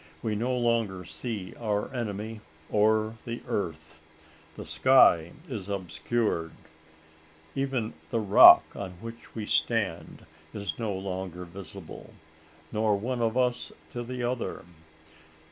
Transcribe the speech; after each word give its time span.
We 0.23 0.33
no 0.35 0.57
longer 0.57 1.05
see 1.05 1.53
our 1.59 1.93
enemy 1.93 2.41
or 2.71 3.19
the 3.23 3.43
earth. 3.47 3.99
The 4.55 4.65
sky 4.65 5.33
is 5.47 5.69
obscured 5.69 6.53
even 7.53 7.93
the 8.09 8.19
rock 8.19 8.63
on 8.75 8.93
which 8.93 9.35
we 9.35 9.45
stand 9.45 10.25
is 10.55 10.79
no 10.79 10.91
longer 10.91 11.45
visible, 11.45 12.15
nor 12.71 12.95
one 12.97 13.21
of 13.21 13.37
us 13.37 13.71
to 13.91 14.01
the 14.01 14.23
other! 14.23 14.63